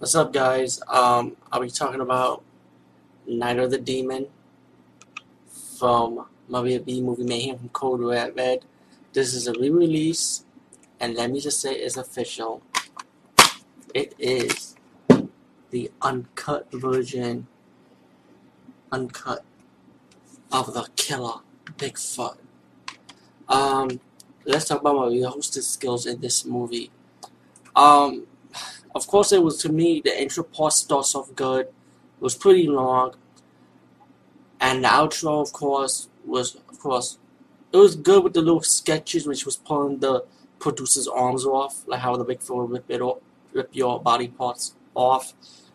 [0.00, 0.80] What's up, guys?
[0.88, 2.42] Um, I'll be talking about
[3.26, 4.28] Night of the Demon
[5.78, 8.64] from Maria B Movie Mayhem from Code Red Red.
[9.12, 10.46] This is a re-release,
[11.00, 12.62] and let me just say it's official.
[13.92, 14.74] It is
[15.68, 17.46] the uncut version,
[18.90, 19.44] uncut
[20.50, 21.40] of the killer
[21.76, 22.38] Bigfoot.
[23.50, 24.00] Um,
[24.46, 26.90] let's talk about my hosted skills in this movie.
[27.76, 28.26] Um,
[28.94, 31.66] of course, it was to me the intro part starts off good.
[31.66, 33.14] It was pretty long,
[34.60, 37.18] and the outro, of course, was of course
[37.72, 40.24] it was good with the little sketches, which was pulling the
[40.58, 43.18] producer's arms off, like how the Bigfoot would rip it off,
[43.52, 45.32] rip your body parts off.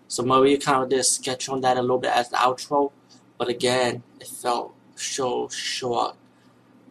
[0.07, 2.91] So Maria kind of did a sketch on that a little bit as the outro,
[3.37, 6.15] but again, it felt so short.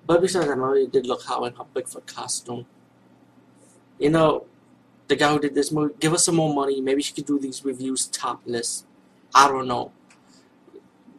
[0.06, 2.66] But besides that, Maria did look hot in her Bigfoot costume.
[3.98, 4.46] You know,
[5.08, 6.80] the guy who did this movie, give us some more money.
[6.80, 8.84] Maybe she could do these reviews topless.
[9.34, 9.92] I don't know.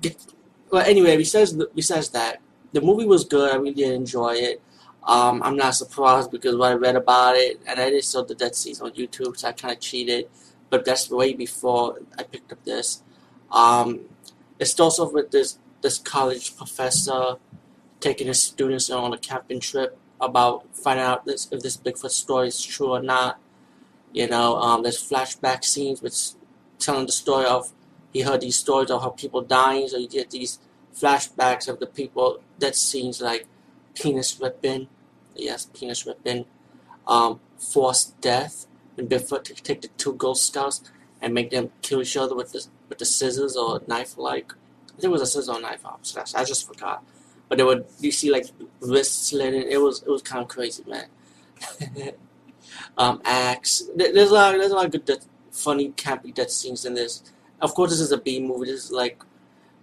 [0.02, 0.18] Get,
[0.72, 2.42] well, anyway, besides besides that,
[2.74, 3.52] the movie was good.
[3.52, 4.62] I really did enjoy it.
[5.04, 8.34] Um, I'm not surprised because when I read about it, and I just saw the
[8.34, 10.28] dead scenes on YouTube, so I kind of cheated.
[10.70, 13.04] But that's way before I picked up this.
[13.52, 14.02] Um,
[14.60, 17.36] it starts off with this this college professor
[18.00, 22.48] taking his students on a camping trip about finding out this, if this Bigfoot story
[22.48, 23.40] is true or not.
[24.16, 26.30] You know, um, there's flashback scenes which
[26.80, 27.74] telling the story of
[28.14, 30.58] he heard these stories of how people dying, so you get these
[30.96, 33.46] flashbacks of the people that scenes like
[33.94, 34.88] penis ripping,
[35.36, 36.46] yes, penis ripping,
[37.06, 40.90] um, forced death, and before to take the two Girl Scouts
[41.22, 44.54] and make them kill each other with the with the scissors or knife like.
[44.88, 47.04] I think it was a scissor or knife I just forgot.
[47.50, 48.46] But they would you see like
[48.80, 49.70] wrists slitting.
[49.70, 51.08] It was it was kind of crazy, man.
[52.98, 53.84] um, axe.
[53.96, 57.24] There's a lot, there's a lot of good, death, funny, campy death scenes in this.
[57.62, 58.68] Of course, this is a B movie.
[58.68, 59.22] This is like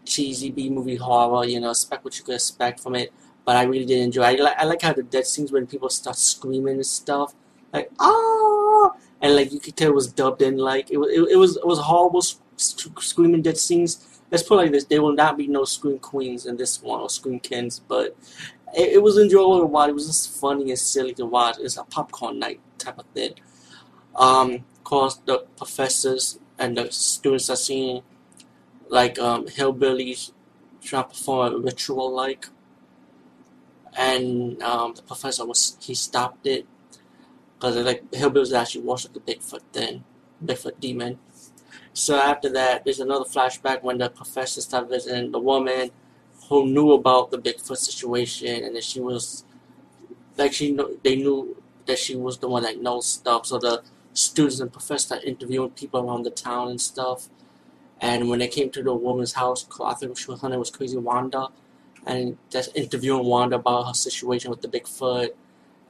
[0.05, 1.45] cheesy B movie horror.
[1.45, 3.13] You know, expect what you could expect from it.
[3.45, 4.23] But I really did enjoy.
[4.23, 4.41] It.
[4.41, 7.35] I like, I like how the death scenes when people start screaming and stuff,
[7.73, 10.59] like ah, and like you could tell it was dubbed in.
[10.59, 12.23] Like it was, it, it was, it was horrible
[12.57, 14.21] screaming death scenes.
[14.31, 17.01] Let's put it like this: there will not be no scream queens in this one
[17.01, 18.17] or scream kings, but
[18.77, 19.91] it, it was enjoyable to watch.
[19.91, 21.57] It was just funny and silly to watch.
[21.59, 23.35] It's a popcorn night type of thing.
[24.15, 28.03] Um, of course, the professors and the students are seeing
[28.89, 30.33] like um, hillbillies
[30.83, 32.47] trying to perform a ritual like,
[33.97, 36.67] and um, the professor was he stopped it
[37.55, 40.05] because like hillbillies actually worship the Bigfoot thing,
[40.45, 41.19] Bigfoot demon.
[41.95, 45.91] So after that, there's another flashback when the professor started visiting the woman
[46.49, 49.45] who knew about the Bigfoot situation, and that she was
[50.37, 53.47] like she know they knew that she was the one that knows stuff.
[53.47, 53.83] So the
[54.13, 57.29] students and professors started interviewing people around the town and stuff.
[58.01, 60.71] And when they came to the woman's house, I think she was, her name was
[60.71, 61.49] Crazy Wanda,
[62.05, 65.31] and just interviewing Wanda about her situation with the Bigfoot.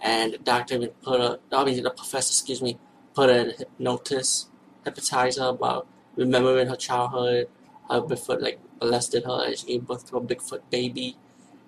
[0.00, 2.78] And the doctor even put a, I mean, the professor, excuse me,
[3.14, 4.48] put a hypnosis,
[4.84, 5.86] hypnotize her about
[6.16, 7.48] remembering her childhood,
[7.88, 11.16] how Bigfoot like molested her, and she gave birth to a Bigfoot baby.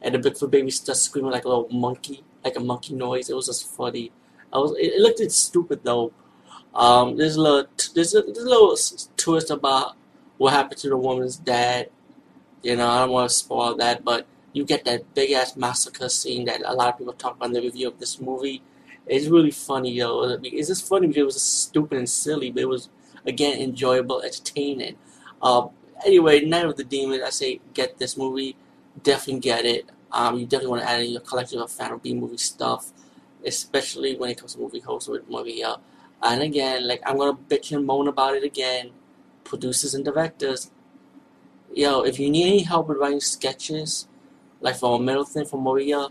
[0.02, 3.30] And the Bigfoot baby started screaming like a little monkey, like a monkey noise.
[3.30, 4.12] It was just funny.
[4.52, 6.12] I was, it, it looked stupid though.
[6.74, 8.76] Um, there's a little, there's a, there's a little
[9.16, 9.96] twist about
[10.38, 11.90] what happened to the woman's dad.
[12.62, 16.08] You know, I don't want to spoil that, but you get that big ass massacre
[16.08, 18.62] scene that a lot of people talk about in the review of this movie.
[19.06, 20.38] It's really funny, though.
[20.42, 22.88] It's just funny because it was stupid and silly, but it was
[23.26, 24.96] again enjoyable, entertaining.
[25.42, 25.68] Uh,
[26.06, 27.22] anyway, Night of the Demon.
[27.22, 28.56] I say get this movie.
[29.02, 29.90] Definitely get it.
[30.14, 32.92] Um, you definitely want to add in your collection of fan of B movie stuff,
[33.44, 35.76] especially when it comes to movie hosts with Maria.
[36.22, 38.92] And again, like I'm gonna bitch and moan about it again
[39.44, 40.70] producers and directors,
[41.72, 44.08] yo, if you need any help with writing sketches,
[44.60, 46.08] like for a Middleton, for Maria,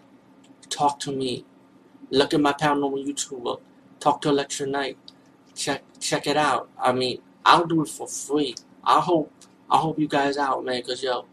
[0.69, 1.46] talk to me.
[2.12, 3.59] Look at my paranormal YouTuber.
[4.00, 4.97] Talk to Electra Knight.
[5.56, 6.69] Check check it out.
[6.80, 8.56] I mean, I'll do it for free.
[8.83, 9.31] I hope
[9.69, 11.25] I hope you guys out, man, cause yo,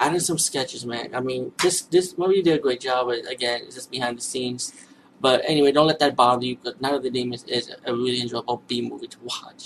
[0.00, 1.14] Did some sketches, man.
[1.14, 3.08] I mean, this this Maria did a great job.
[3.08, 4.72] Again, it's just behind the scenes.
[5.20, 6.56] But anyway, don't let that bother you.
[6.56, 9.64] Because Night of the Demons is a really enjoyable B movie to watch.